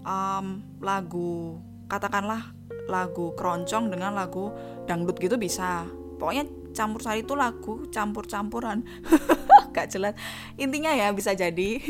um, 0.06 0.62
lagu 0.78 1.58
katakanlah 1.90 2.54
lagu 2.87 3.32
keroncong 3.34 3.90
dengan 3.90 4.12
lagu 4.12 4.52
dangdut 4.84 5.16
gitu 5.18 5.40
bisa. 5.40 5.88
Pokoknya 6.20 6.46
campur 6.76 7.00
sari 7.00 7.25
itu 7.25 7.32
lagu 7.32 7.88
campur-campuran. 7.88 8.84
gak 9.74 9.90
jelas. 9.90 10.14
Intinya 10.54 10.94
ya 10.94 11.10
bisa 11.10 11.34
jadi 11.34 11.82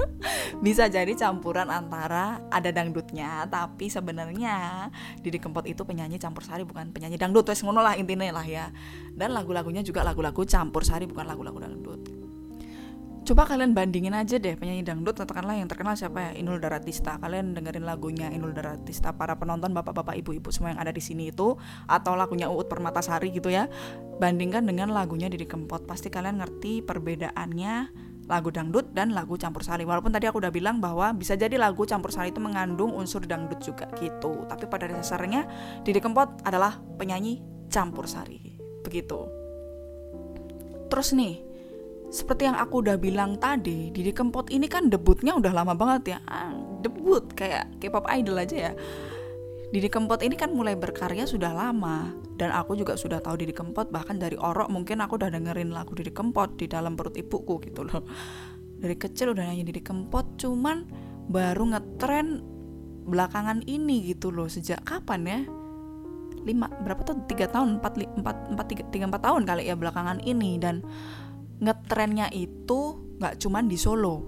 bisa 0.66 0.86
jadi 0.86 1.10
campuran 1.18 1.66
antara 1.66 2.38
ada 2.54 2.70
dangdutnya 2.70 3.50
tapi 3.50 3.90
sebenarnya 3.90 4.88
Didi 5.18 5.42
Kempot 5.42 5.66
itu 5.66 5.82
penyanyi 5.82 6.22
campur 6.22 6.46
sari 6.46 6.62
bukan 6.62 6.94
penyanyi 6.94 7.18
dangdut. 7.18 7.50
Wes 7.50 7.66
ngono 7.66 7.82
lah 7.82 7.98
intinya 7.98 8.30
lah 8.30 8.46
ya. 8.46 8.70
Dan 9.12 9.34
lagu-lagunya 9.34 9.82
juga 9.82 10.06
lagu-lagu 10.06 10.46
campur 10.46 10.86
sari 10.86 11.10
bukan 11.10 11.26
lagu-lagu 11.26 11.58
dangdut 11.58 12.21
Coba 13.22 13.46
kalian 13.46 13.70
bandingin 13.70 14.18
aja 14.18 14.34
deh 14.34 14.58
penyanyi 14.58 14.82
dangdut 14.82 15.14
katakanlah 15.14 15.54
yang 15.54 15.70
terkenal 15.70 15.94
siapa 15.94 16.18
ya 16.18 16.30
Inul 16.42 16.58
Daratista. 16.58 17.22
Kalian 17.22 17.54
dengerin 17.54 17.86
lagunya 17.86 18.26
Inul 18.34 18.50
Daratista 18.50 19.14
para 19.14 19.38
penonton 19.38 19.70
bapak-bapak 19.70 20.18
ibu-ibu 20.18 20.50
semua 20.50 20.74
yang 20.74 20.82
ada 20.82 20.90
di 20.90 20.98
sini 20.98 21.30
itu 21.30 21.54
atau 21.86 22.18
lagunya 22.18 22.50
Uut 22.50 22.66
Permatasari 22.66 23.30
gitu 23.30 23.46
ya. 23.46 23.70
Bandingkan 24.18 24.66
dengan 24.66 24.90
lagunya 24.90 25.30
Didi 25.30 25.46
Kempot. 25.46 25.86
Pasti 25.86 26.10
kalian 26.10 26.42
ngerti 26.42 26.82
perbedaannya 26.82 27.74
lagu 28.26 28.50
dangdut 28.50 28.90
dan 28.90 29.14
lagu 29.14 29.38
campur 29.38 29.62
sari. 29.62 29.86
Walaupun 29.86 30.10
tadi 30.10 30.26
aku 30.26 30.42
udah 30.42 30.50
bilang 30.50 30.82
bahwa 30.82 31.14
bisa 31.14 31.38
jadi 31.38 31.54
lagu 31.62 31.86
campur 31.86 32.10
sari 32.10 32.34
itu 32.34 32.42
mengandung 32.42 32.90
unsur 32.90 33.22
dangdut 33.22 33.62
juga 33.62 33.86
gitu. 34.02 34.50
Tapi 34.50 34.66
pada 34.66 34.90
dasarnya 34.90 35.46
Didi 35.86 36.02
Kempot 36.02 36.42
adalah 36.42 36.82
penyanyi 36.98 37.38
campur 37.70 38.10
sari. 38.10 38.58
Begitu. 38.82 39.30
Terus 40.90 41.14
nih, 41.14 41.51
seperti 42.12 42.44
yang 42.44 42.60
aku 42.60 42.84
udah 42.84 43.00
bilang 43.00 43.40
tadi, 43.40 43.88
Didi 43.88 44.12
Kempot 44.12 44.52
ini 44.52 44.68
kan 44.68 44.92
debutnya 44.92 45.32
udah 45.32 45.52
lama 45.56 45.72
banget 45.72 46.16
ya. 46.16 46.18
Ah, 46.28 46.52
debut 46.84 47.24
kayak 47.32 47.80
K-pop 47.80 48.04
idol 48.12 48.36
aja 48.36 48.70
ya. 48.70 48.72
Didi 49.72 49.88
Kempot 49.88 50.20
ini 50.20 50.36
kan 50.36 50.52
mulai 50.52 50.76
berkarya 50.76 51.24
sudah 51.24 51.56
lama 51.56 52.12
dan 52.36 52.52
aku 52.52 52.76
juga 52.76 53.00
sudah 53.00 53.24
tahu 53.24 53.40
Didi 53.40 53.56
Kempot 53.56 53.88
bahkan 53.88 54.20
dari 54.20 54.36
Orok 54.36 54.68
mungkin 54.68 55.00
aku 55.00 55.16
udah 55.16 55.32
dengerin 55.32 55.72
lagu 55.72 55.96
Didi 55.96 56.12
Kempot 56.12 56.60
di 56.60 56.68
dalam 56.68 56.92
perut 56.92 57.16
ibuku 57.16 57.56
gitu 57.64 57.88
loh. 57.88 58.04
Dari 58.76 58.92
kecil 59.00 59.32
udah 59.32 59.48
nyanyi 59.48 59.72
Didi 59.72 59.80
Kempot 59.80 60.36
cuman 60.36 60.84
baru 61.32 61.72
ngetren 61.72 62.44
belakangan 63.08 63.64
ini 63.64 64.12
gitu 64.12 64.28
loh 64.28 64.52
sejak 64.52 64.84
kapan 64.84 65.22
ya? 65.24 65.40
lima 66.42 66.66
berapa 66.82 67.06
tuh 67.06 67.22
tiga 67.30 67.46
tahun 67.46 67.78
empat 67.78 68.18
empat 68.18 68.36
empat 68.50 68.66
tiga, 68.66 68.82
tiga 68.90 69.04
empat 69.06 69.22
tahun 69.22 69.46
kali 69.46 69.62
ya 69.70 69.78
belakangan 69.78 70.18
ini 70.26 70.58
dan 70.58 70.82
ngetrennya 71.62 72.28
itu 72.34 72.98
nggak 73.22 73.38
cuman 73.38 73.70
di 73.70 73.78
Solo. 73.78 74.26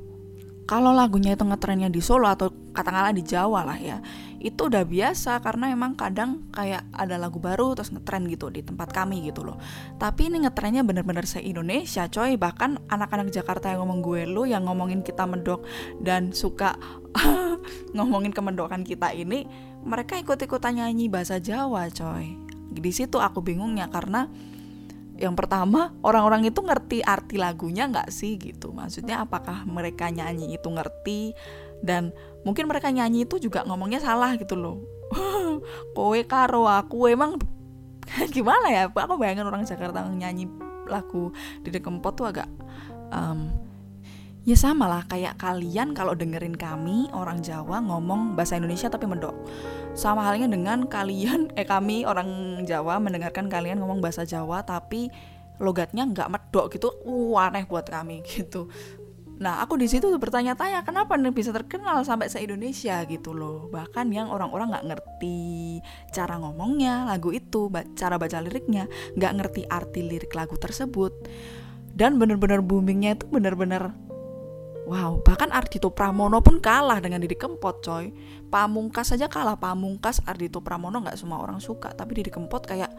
Kalau 0.65 0.97
lagunya 0.97 1.37
itu 1.37 1.45
ngetrennya 1.45 1.93
di 1.93 2.01
Solo 2.01 2.31
atau 2.31 2.49
katakanlah 2.73 3.13
di 3.13 3.21
Jawa 3.27 3.69
lah 3.69 3.77
ya 3.77 3.99
itu 4.45 4.69
udah 4.69 4.85
biasa 4.85 5.41
karena 5.41 5.73
emang 5.73 5.97
kadang 5.97 6.45
kayak 6.53 6.85
ada 6.93 7.17
lagu 7.17 7.41
baru 7.41 7.73
terus 7.73 7.89
ngetren 7.97 8.29
gitu 8.29 8.53
di 8.53 8.61
tempat 8.61 8.93
kami 8.93 9.25
gitu 9.25 9.41
loh. 9.41 9.57
Tapi 9.97 10.29
ini 10.29 10.45
ngetrennya 10.45 10.85
bener-bener 10.85 11.25
se 11.25 11.41
Indonesia 11.41 12.05
coy. 12.13 12.37
Bahkan 12.37 12.93
anak-anak 12.93 13.33
Jakarta 13.33 13.73
yang 13.73 13.89
ngomong 13.89 14.05
gue 14.05 14.29
lo 14.29 14.45
yang 14.45 14.69
ngomongin 14.69 15.01
kita 15.01 15.25
mendok 15.25 15.65
dan 16.05 16.37
suka 16.37 16.77
ngomongin 17.97 18.37
kemendokan 18.37 18.85
kita 18.85 19.17
ini 19.17 19.49
mereka 19.81 20.21
ikut-ikutan 20.21 20.77
nyanyi 20.77 21.09
bahasa 21.09 21.41
Jawa 21.41 21.89
coy. 21.89 22.37
Di 22.69 22.93
situ 22.93 23.17
aku 23.25 23.41
bingungnya 23.41 23.89
karena 23.89 24.29
yang 25.15 25.39
pertama 25.39 25.95
orang-orang 26.03 26.51
itu 26.51 26.59
ngerti 26.59 26.99
arti 27.07 27.39
lagunya 27.39 27.87
nggak 27.87 28.11
sih 28.11 28.35
gitu. 28.39 28.75
Maksudnya 28.75 29.23
apakah 29.23 29.63
mereka 29.63 30.11
nyanyi 30.11 30.59
itu 30.59 30.67
ngerti? 30.67 31.35
Dan 31.79 32.11
mungkin 32.43 32.67
mereka 32.67 32.91
nyanyi 32.91 33.29
itu 33.29 33.39
juga 33.39 33.63
ngomongnya 33.63 34.03
salah 34.03 34.35
gitu 34.35 34.59
loh. 34.59 34.83
Kowe 35.97 36.21
karo 36.27 36.67
aku 36.67 37.07
emang 37.07 37.39
gimana 38.35 38.67
ya? 38.75 38.83
Aku 38.91 39.15
bayangin 39.15 39.47
orang 39.47 39.63
Jakarta 39.63 40.03
nyanyi 40.03 40.51
lagu 40.91 41.31
di 41.65 41.71
Kempot 41.79 42.13
tuh 42.13 42.29
agak 42.29 42.51
um, 43.15 43.49
ya 44.45 44.57
sama 44.61 44.85
lah 44.85 45.03
kayak 45.09 45.41
kalian 45.41 45.97
kalau 45.97 46.13
dengerin 46.13 46.53
kami 46.53 47.09
orang 47.17 47.41
Jawa 47.41 47.81
ngomong 47.81 48.37
bahasa 48.37 48.61
Indonesia 48.61 48.93
tapi 48.93 49.09
mendok 49.09 49.33
sama 49.97 50.21
halnya 50.29 50.53
dengan 50.53 50.85
kalian 50.85 51.49
eh 51.61 51.65
kami 51.65 52.05
orang 52.05 52.61
Jawa 52.69 53.01
mendengarkan 53.01 53.49
kalian 53.49 53.81
ngomong 53.81 54.05
bahasa 54.05 54.29
Jawa 54.29 54.61
tapi 54.61 55.09
logatnya 55.57 56.05
nggak 56.05 56.29
medok 56.29 56.77
gitu 56.77 56.93
uh, 57.09 57.41
aneh 57.41 57.65
buat 57.65 57.89
kami 57.89 58.21
gitu 58.37 58.69
Nah, 59.35 59.59
aku 59.59 59.75
di 59.75 59.91
situ 59.91 60.07
bertanya-tanya 60.15 60.87
kenapa 60.87 61.19
nih 61.19 61.35
bisa 61.35 61.51
terkenal 61.51 62.07
sampai 62.07 62.31
se 62.31 62.39
Indonesia 62.39 63.03
gitu 63.03 63.35
loh. 63.35 63.67
Bahkan 63.67 64.07
yang 64.15 64.31
orang-orang 64.31 64.71
nggak 64.71 64.87
ngerti 64.95 65.39
cara 66.15 66.39
ngomongnya 66.39 67.03
lagu 67.03 67.35
itu, 67.35 67.67
cara 67.99 68.15
baca 68.15 68.39
liriknya, 68.39 68.87
nggak 69.19 69.33
ngerti 69.35 69.63
arti 69.67 70.07
lirik 70.07 70.31
lagu 70.39 70.55
tersebut. 70.55 71.27
Dan 71.95 72.19
bener-bener 72.23 72.63
boomingnya 72.63 73.19
itu 73.19 73.27
bener-bener 73.27 73.91
Wow, 74.85 75.25
bahkan 75.25 75.49
Ardito 75.49 75.89
Pramono 75.89 76.45
pun 76.45 76.61
kalah 76.61 77.01
dengan 77.01 77.25
Didi 77.25 77.41
Kempot, 77.41 77.81
coy. 77.81 78.13
Pamungkas 78.53 79.17
saja 79.17 79.33
kalah. 79.33 79.57
Pamungkas 79.57 80.21
Ardito 80.29 80.61
Pramono 80.61 81.01
nggak 81.01 81.17
semua 81.17 81.41
orang 81.41 81.57
suka, 81.57 81.97
tapi 81.97 82.21
Didi 82.21 82.29
Kempot 82.29 82.69
kayak 82.69 82.93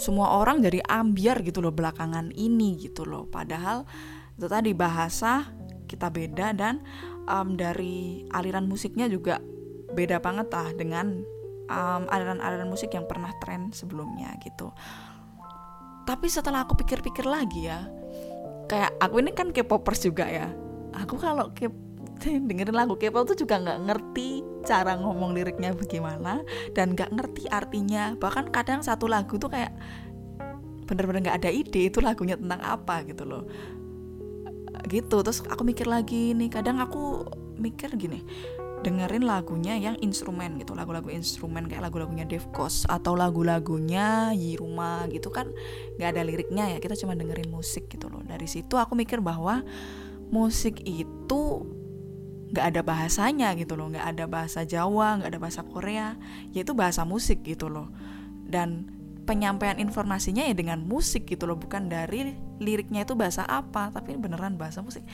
semua 0.00 0.32
orang 0.40 0.64
jadi 0.64 0.80
ambiar 0.88 1.44
gitu 1.44 1.60
loh 1.60 1.76
belakangan 1.76 2.32
ini 2.32 2.80
gitu 2.80 3.04
loh. 3.04 3.28
Padahal 3.28 3.84
itu 4.32 4.48
tadi 4.48 4.72
bahasa 4.72 5.44
kita 5.84 6.08
beda 6.08 6.56
dan 6.56 6.80
um, 7.28 7.52
dari 7.52 8.24
aliran 8.32 8.64
musiknya 8.64 9.04
juga 9.04 9.44
beda 9.92 10.24
banget 10.24 10.48
lah 10.48 10.72
dengan 10.72 11.20
um, 11.68 12.02
aliran-aliran 12.08 12.72
musik 12.72 12.96
yang 12.96 13.04
pernah 13.04 13.36
tren 13.44 13.76
sebelumnya 13.76 14.40
gitu. 14.40 14.72
Tapi 16.08 16.32
setelah 16.32 16.64
aku 16.64 16.80
pikir-pikir 16.80 17.28
lagi 17.28 17.68
ya, 17.68 17.84
kayak 18.72 18.96
aku 19.04 19.20
ini 19.20 19.36
kan 19.36 19.52
K-popers 19.52 20.00
juga 20.00 20.24
ya 20.24 20.48
aku 21.02 21.16
kalau 21.16 21.52
ke 21.56 21.68
dengerin 22.48 22.76
lagu 22.76 22.94
K-pop 23.00 23.32
tuh 23.32 23.36
juga 23.38 23.56
nggak 23.60 23.78
ngerti 23.88 24.44
cara 24.64 24.92
ngomong 25.00 25.32
liriknya 25.32 25.72
bagaimana 25.72 26.44
dan 26.76 26.92
nggak 26.92 27.10
ngerti 27.16 27.48
artinya. 27.48 28.14
Bahkan 28.20 28.52
kadang 28.52 28.84
satu 28.84 29.08
lagu 29.08 29.40
tuh 29.40 29.48
kayak 29.48 29.72
bener-bener 30.84 31.30
nggak 31.30 31.38
ada 31.46 31.50
ide 31.50 31.88
itu 31.88 32.02
lagunya 32.02 32.36
tentang 32.36 32.60
apa 32.60 33.06
gitu 33.08 33.24
loh. 33.24 33.44
Gitu 34.84 35.16
terus 35.24 35.40
aku 35.48 35.62
mikir 35.64 35.88
lagi 35.88 36.36
nih 36.36 36.52
kadang 36.52 36.80
aku 36.80 37.24
mikir 37.60 37.92
gini 38.00 38.24
dengerin 38.80 39.28
lagunya 39.28 39.76
yang 39.76 39.92
instrumen 40.00 40.56
gitu 40.56 40.72
lagu-lagu 40.72 41.12
instrumen 41.12 41.68
kayak 41.68 41.84
lagu-lagunya 41.84 42.24
Dave 42.24 42.48
Koz 42.48 42.88
atau 42.88 43.12
lagu-lagunya 43.12 44.32
Yiruma 44.32 45.04
gitu 45.12 45.28
kan 45.28 45.52
nggak 46.00 46.08
ada 46.16 46.22
liriknya 46.24 46.64
ya 46.72 46.78
kita 46.80 46.96
cuma 46.96 47.12
dengerin 47.12 47.52
musik 47.52 47.92
gitu 47.92 48.08
loh. 48.08 48.24
Dari 48.24 48.48
situ 48.48 48.80
aku 48.80 48.96
mikir 48.96 49.20
bahwa 49.20 49.60
musik 50.30 50.82
itu 50.86 51.66
nggak 52.50 52.66
ada 52.74 52.80
bahasanya 52.82 53.54
gitu 53.58 53.78
loh. 53.78 53.90
Nggak 53.90 54.06
ada 54.16 54.24
bahasa 54.26 54.66
Jawa 54.66 55.20
nggak 55.20 55.30
ada 55.36 55.40
bahasa 55.42 55.62
Korea. 55.62 56.18
Yaitu 56.50 56.74
bahasa 56.74 57.06
musik 57.06 57.46
gitu 57.46 57.70
loh. 57.70 57.90
Dan 58.46 58.90
penyampaian 59.28 59.78
informasinya 59.78 60.42
ya 60.42 60.54
dengan 60.54 60.82
musik 60.82 61.30
gitu 61.30 61.46
loh. 61.46 61.58
Bukan 61.58 61.90
dari 61.90 62.34
liriknya 62.58 63.06
itu 63.06 63.14
bahasa 63.14 63.46
apa. 63.46 63.94
Tapi 63.94 64.18
beneran 64.18 64.58
bahasa 64.58 64.82
musik. 64.82 65.06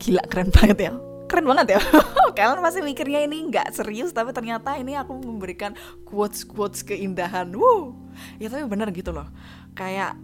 Gila 0.00 0.24
keren 0.28 0.48
banget 0.48 0.78
ya. 0.88 0.92
Keren 1.28 1.44
banget 1.44 1.76
ya. 1.76 1.80
Kalian 2.38 2.64
masih 2.64 2.80
mikirnya 2.80 3.20
ini 3.24 3.52
nggak 3.52 3.74
serius 3.74 4.14
tapi 4.16 4.32
ternyata 4.32 4.78
ini 4.80 4.96
aku 4.96 5.18
memberikan 5.20 5.76
quotes 6.08 6.46
quotes 6.46 6.80
keindahan. 6.80 7.52
Wow 7.52 8.08
ya 8.38 8.48
tapi 8.50 8.64
bener 8.66 8.88
gitu 8.94 9.12
loh. 9.14 9.28
Kayak 9.76 10.18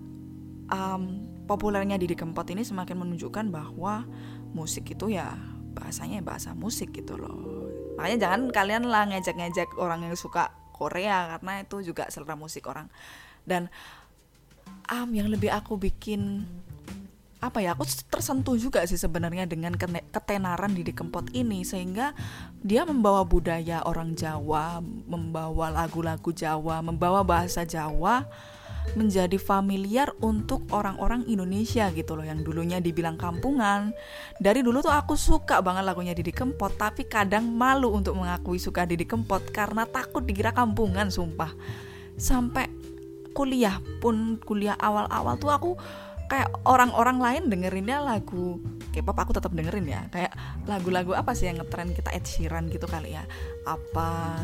um, 0.71 1.34
populernya 1.45 2.01
Didi 2.01 2.17
Kempot 2.17 2.49
ini 2.49 2.65
semakin 2.65 2.97
menunjukkan 3.05 3.53
bahwa 3.53 4.09
musik 4.57 4.97
itu 4.97 5.13
ya 5.13 5.37
bahasanya 5.75 6.23
bahasa 6.25 6.55
musik 6.57 6.95
gitu 6.95 7.19
loh. 7.19 7.69
Makanya 7.99 8.19
jangan 8.29 8.41
kalian 8.51 8.85
lah 8.89 9.07
ngejek-ngejek 9.11 9.77
orang 9.77 10.07
yang 10.07 10.17
suka 10.17 10.55
Korea 10.75 11.37
karena 11.37 11.63
itu 11.63 11.83
juga 11.93 12.09
selera 12.11 12.35
musik 12.35 12.67
orang. 12.67 12.91
Dan 13.45 13.69
um, 14.91 15.09
yang 15.13 15.29
lebih 15.31 15.51
aku 15.51 15.79
bikin 15.79 16.47
apa 17.45 17.61
ya 17.61 17.77
aku 17.77 17.85
tersentuh 18.09 18.57
juga 18.57 18.89
sih 18.89 18.97
sebenarnya 18.97 19.45
dengan 19.45 19.77
ketenaran 20.11 20.73
Didi 20.73 20.97
Kempot 20.97 21.29
ini. 21.37 21.63
Sehingga 21.63 22.17
dia 22.63 22.83
membawa 22.89 23.23
budaya 23.23 23.85
orang 23.85 24.17
Jawa, 24.17 24.81
membawa 24.83 25.71
lagu-lagu 25.71 26.33
Jawa, 26.35 26.81
membawa 26.81 27.21
bahasa 27.23 27.63
Jawa 27.63 28.27
menjadi 28.93 29.41
familiar 29.41 30.13
untuk 30.21 30.69
orang-orang 30.71 31.25
Indonesia 31.25 31.89
gitu 31.91 32.15
loh 32.15 32.23
yang 32.23 32.45
dulunya 32.45 32.79
dibilang 32.79 33.17
kampungan. 33.17 33.97
Dari 34.37 34.61
dulu 34.61 34.85
tuh 34.85 34.93
aku 34.93 35.17
suka 35.17 35.65
banget 35.65 35.89
lagunya 35.89 36.13
Didi 36.13 36.31
Kempot 36.31 36.77
tapi 36.77 37.09
kadang 37.09 37.49
malu 37.49 37.91
untuk 37.91 38.15
mengakui 38.15 38.61
suka 38.61 38.85
Didi 38.85 39.09
Kempot 39.09 39.51
karena 39.51 39.89
takut 39.89 40.23
dikira 40.23 40.53
kampungan 40.53 41.09
sumpah. 41.09 41.51
Sampai 42.15 42.71
kuliah 43.35 43.83
pun 43.99 44.39
kuliah 44.39 44.79
awal-awal 44.79 45.35
tuh 45.41 45.51
aku 45.51 45.71
kayak 46.31 46.49
orang-orang 46.65 47.19
lain 47.21 47.43
dengerinnya 47.53 48.01
lagu 48.01 48.63
K-pop 48.95 49.19
aku 49.19 49.35
tetap 49.35 49.51
dengerin 49.53 49.91
ya 49.91 50.01
kayak 50.09 50.33
lagu-lagu 50.71 51.13
apa 51.13 51.35
sih 51.35 51.51
yang 51.51 51.61
ngetren 51.61 51.93
kita 51.93 52.15
Ed 52.15 52.25
Sheeran 52.25 52.71
gitu 52.71 52.87
kali 52.87 53.19
ya 53.19 53.27
apa 53.67 54.39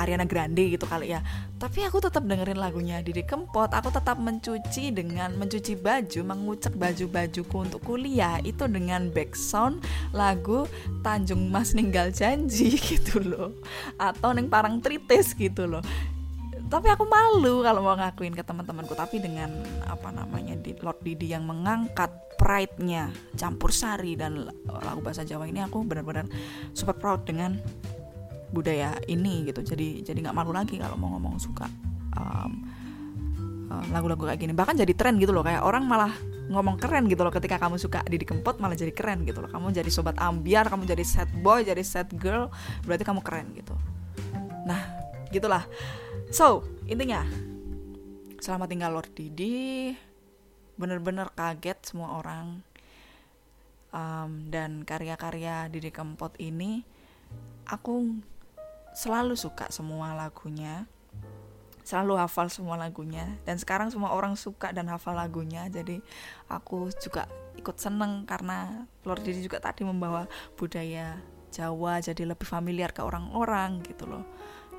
Ariana 0.00 0.24
Grande 0.24 0.72
gitu 0.72 0.88
kali 0.88 1.12
ya. 1.12 1.20
Tapi 1.60 1.84
aku 1.84 2.00
tetap 2.00 2.24
dengerin 2.24 2.56
lagunya 2.56 3.04
Didi 3.04 3.20
Kempot. 3.20 3.68
Aku 3.68 3.92
tetap 3.92 4.16
mencuci 4.16 4.88
dengan 4.88 5.36
mencuci 5.36 5.76
baju 5.76 6.20
mengucek 6.24 6.72
baju-bajuku 6.80 7.56
untuk 7.60 7.84
kuliah. 7.84 8.40
Itu 8.40 8.64
dengan 8.64 9.12
background 9.12 9.84
lagu 10.16 10.64
Tanjung 11.04 11.52
Mas 11.52 11.76
Ninggal 11.76 12.16
Janji 12.16 12.80
gitu 12.96 13.20
loh. 13.20 13.52
Atau 14.00 14.32
Neng 14.32 14.48
Parang 14.48 14.80
Tritis 14.80 15.36
gitu 15.36 15.68
loh. 15.68 15.84
Tapi 16.70 16.86
aku 16.86 17.02
malu 17.02 17.66
kalau 17.66 17.82
mau 17.82 17.98
ngakuin 17.98 18.32
ke 18.32 18.46
teman-temanku. 18.46 18.96
Tapi 18.96 19.20
dengan 19.20 19.50
apa 19.84 20.08
namanya 20.14 20.56
di 20.56 20.72
Lord 20.78 21.02
Didi 21.02 21.34
yang 21.34 21.44
mengangkat 21.44 22.08
pride-nya 22.40 23.12
campur 23.36 23.68
sari 23.68 24.16
dan 24.16 24.48
lagu 24.64 25.04
bahasa 25.04 25.28
Jawa 25.28 25.44
ini 25.44 25.60
aku 25.60 25.84
benar-benar 25.84 26.24
super 26.72 26.96
proud 26.96 27.28
dengan 27.28 27.60
budaya 28.50 28.98
ini 29.06 29.46
gitu. 29.48 29.62
Jadi 29.62 30.02
jadi 30.02 30.18
nggak 30.18 30.36
malu 30.36 30.50
lagi 30.54 30.78
kalau 30.78 30.98
mau 30.98 31.14
ngomong 31.16 31.38
suka 31.38 31.66
um, 32.18 32.52
lagu-lagu 33.94 34.26
kayak 34.26 34.40
gini. 34.42 34.52
Bahkan 34.52 34.82
jadi 34.82 34.92
tren 34.98 35.16
gitu 35.22 35.30
loh 35.30 35.46
kayak 35.46 35.62
orang 35.62 35.86
malah 35.86 36.10
ngomong 36.50 36.82
keren 36.82 37.06
gitu 37.06 37.22
loh 37.22 37.30
ketika 37.30 37.62
kamu 37.62 37.78
suka 37.78 38.02
Didi 38.10 38.26
Kempot 38.26 38.58
malah 38.58 38.74
jadi 38.74 38.90
keren 38.90 39.22
gitu 39.22 39.38
loh. 39.38 39.50
Kamu 39.50 39.70
jadi 39.70 39.86
sobat 39.86 40.18
ambiar 40.18 40.66
kamu 40.66 40.82
jadi 40.82 41.04
sad 41.06 41.30
boy 41.40 41.62
jadi 41.62 41.80
sad 41.86 42.10
girl 42.18 42.50
berarti 42.82 43.06
kamu 43.06 43.22
keren 43.22 43.54
gitu. 43.54 43.74
Nah 44.66 44.82
gitulah. 45.30 45.62
So, 46.30 46.66
intinya 46.90 47.22
selamat 48.42 48.66
tinggal 48.70 48.90
Lord 48.98 49.10
Didi. 49.14 49.94
Bener-bener 50.74 51.30
kaget 51.34 51.78
semua 51.86 52.18
orang. 52.18 52.66
Um, 53.90 54.46
dan 54.54 54.86
karya-karya 54.86 55.66
Didi 55.66 55.90
Kempot 55.90 56.38
ini 56.38 56.86
aku 57.66 58.22
selalu 58.96 59.34
suka 59.38 59.68
semua 59.72 60.12
lagunya. 60.14 60.86
Selalu 61.80 62.22
hafal 62.22 62.46
semua 62.52 62.78
lagunya 62.78 63.26
dan 63.42 63.58
sekarang 63.58 63.90
semua 63.90 64.14
orang 64.14 64.38
suka 64.38 64.70
dan 64.70 64.86
hafal 64.86 65.16
lagunya. 65.16 65.66
Jadi 65.66 65.98
aku 66.46 66.92
juga 67.02 67.26
ikut 67.58 67.76
seneng 67.76 68.24
karena 68.24 68.86
Lord 69.02 69.26
Didi 69.26 69.42
juga 69.42 69.58
tadi 69.58 69.82
membawa 69.82 70.30
budaya 70.54 71.18
Jawa 71.50 71.98
jadi 71.98 72.30
lebih 72.30 72.46
familiar 72.46 72.94
ke 72.94 73.02
orang-orang 73.02 73.82
gitu 73.82 74.06
loh 74.06 74.22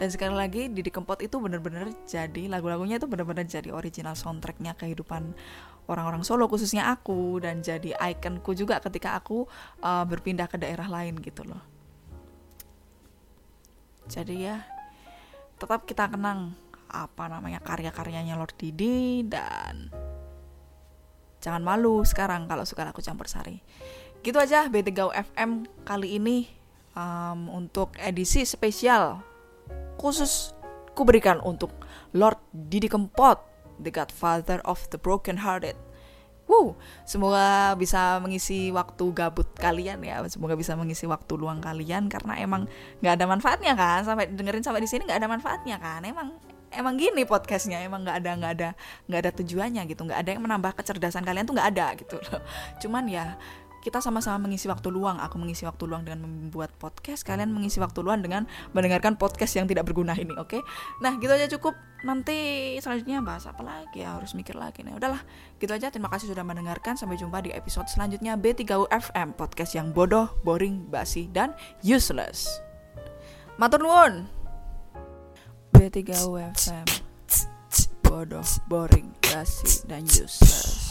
dan 0.02 0.10
sekali 0.10 0.34
lagi 0.34 0.66
Didi 0.66 0.90
Kempot 0.90 1.22
itu 1.22 1.38
benar-benar 1.38 1.94
jadi 2.10 2.50
lagu-lagunya 2.50 2.98
itu 2.98 3.06
benar-benar 3.06 3.46
jadi 3.46 3.70
original 3.70 4.18
soundtracknya 4.18 4.74
kehidupan 4.74 5.38
orang-orang 5.86 6.26
Solo 6.26 6.50
khususnya 6.50 6.90
aku 6.90 7.38
dan 7.38 7.62
jadi 7.62 7.94
ikonku 7.94 8.58
juga 8.58 8.82
ketika 8.82 9.14
aku 9.14 9.46
uh, 9.86 10.02
berpindah 10.10 10.50
ke 10.50 10.58
daerah 10.58 10.90
lain 10.90 11.22
gitu 11.22 11.46
loh 11.46 11.62
jadi 14.12 14.36
ya 14.36 14.58
tetap 15.56 15.88
kita 15.88 16.12
kenang 16.12 16.52
apa 16.92 17.32
namanya 17.32 17.64
karya-karyanya 17.64 18.36
Lord 18.36 18.60
Didi 18.60 19.24
dan 19.24 19.88
jangan 21.40 21.64
malu 21.64 22.04
sekarang 22.04 22.52
kalau 22.52 22.68
suka 22.68 22.84
lagu 22.84 23.00
campur 23.00 23.32
sari 23.32 23.64
gitu 24.22 24.36
aja 24.38 24.68
B3 24.68 24.92
FM 25.34 25.66
kali 25.88 26.20
ini 26.20 26.52
um, 26.94 27.48
untuk 27.50 27.96
edisi 27.98 28.44
spesial 28.44 29.24
khusus 29.96 30.52
kuberikan 30.94 31.40
untuk 31.42 31.72
Lord 32.12 32.38
Didi 32.52 32.92
Kempot, 32.92 33.40
the 33.80 33.94
Godfather 33.94 34.60
of 34.68 34.84
the 34.92 35.00
Broken 35.00 35.42
Hearted. 35.42 35.78
Wow, 36.52 36.76
semoga 37.08 37.80
bisa 37.80 38.20
mengisi 38.20 38.76
waktu 38.76 39.16
gabut 39.16 39.48
kalian 39.56 40.04
ya. 40.04 40.20
Semoga 40.28 40.60
bisa 40.60 40.76
mengisi 40.76 41.08
waktu 41.08 41.40
luang 41.40 41.64
kalian 41.64 42.12
karena 42.12 42.36
emang 42.44 42.68
nggak 43.00 43.14
ada 43.16 43.26
manfaatnya 43.32 43.74
kan. 43.80 44.04
Sampai 44.04 44.28
dengerin 44.28 44.60
sampai 44.60 44.84
di 44.84 44.90
sini 44.92 45.08
nggak 45.08 45.24
ada 45.24 45.32
manfaatnya 45.32 45.80
kan. 45.80 46.04
Emang 46.04 46.36
emang 46.72 46.96
gini 46.96 47.28
podcastnya 47.28 47.84
emang 47.84 48.08
nggak 48.08 48.18
ada 48.24 48.32
nggak 48.40 48.54
ada 48.58 48.70
nggak 49.08 49.20
ada 49.28 49.32
tujuannya 49.36 49.84
gitu 49.92 50.02
nggak 50.08 50.20
ada 50.24 50.30
yang 50.32 50.44
menambah 50.44 50.72
kecerdasan 50.80 51.28
kalian 51.28 51.44
tuh 51.44 51.56
nggak 51.56 51.70
ada 51.76 51.88
gitu 52.00 52.16
loh 52.16 52.40
cuman 52.80 53.04
ya 53.12 53.36
kita 53.82 54.00
sama-sama 54.00 54.46
mengisi 54.46 54.70
waktu 54.70 54.94
luang. 54.94 55.18
Aku 55.18 55.42
mengisi 55.42 55.66
waktu 55.66 55.90
luang 55.90 56.06
dengan 56.06 56.30
membuat 56.30 56.70
podcast, 56.78 57.26
kalian 57.26 57.50
mengisi 57.50 57.82
waktu 57.82 58.06
luang 58.06 58.22
dengan 58.22 58.46
mendengarkan 58.72 59.18
podcast 59.18 59.58
yang 59.58 59.66
tidak 59.66 59.90
berguna 59.90 60.14
ini, 60.14 60.32
oke? 60.38 60.56
Okay? 60.56 60.62
Nah, 61.02 61.18
gitu 61.18 61.34
aja 61.34 61.50
cukup. 61.58 61.74
Nanti 62.06 62.78
selanjutnya 62.82 63.22
bahas 63.22 63.46
apa 63.46 63.62
lagi 63.62 64.02
ya, 64.06 64.18
harus 64.18 64.38
mikir 64.38 64.54
lagi 64.54 64.86
nih. 64.86 64.94
Udahlah, 64.94 65.22
gitu 65.58 65.74
aja. 65.74 65.90
Terima 65.90 66.10
kasih 66.14 66.30
sudah 66.30 66.46
mendengarkan. 66.46 66.94
Sampai 66.98 67.18
jumpa 67.18 67.42
di 67.42 67.50
episode 67.54 67.90
selanjutnya 67.90 68.38
B3U 68.38 68.86
FM, 68.90 69.34
podcast 69.34 69.74
yang 69.74 69.90
bodoh, 69.90 70.30
boring, 70.46 70.86
basi, 70.90 71.30
dan 71.34 71.58
useless. 71.82 72.62
Matur 73.58 73.82
nuwun. 73.82 74.30
B3U 75.74 76.38
FM. 76.54 76.86
Bodoh, 78.06 78.44
boring, 78.68 79.14
basi, 79.24 79.88
dan 79.88 80.04
useless. 80.06 80.91